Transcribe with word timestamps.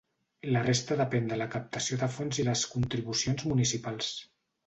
La 0.53 0.61
resta 0.67 0.95
depèn 1.01 1.27
de 1.33 1.37
la 1.41 1.47
captació 1.57 1.99
de 2.03 2.09
fons 2.15 2.41
i 2.43 2.45
les 2.49 2.65
contribucions 2.73 3.47
municipals. 3.53 4.09